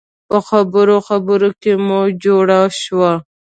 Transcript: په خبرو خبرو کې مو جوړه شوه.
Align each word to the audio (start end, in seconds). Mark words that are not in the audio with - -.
په 0.29 0.37
خبرو 0.47 0.97
خبرو 1.07 1.49
کې 1.61 1.73
مو 1.85 2.01
جوړه 2.23 2.59
شوه. 2.81 3.11